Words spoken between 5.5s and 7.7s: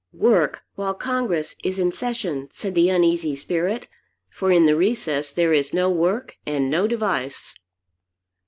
is no work and no device.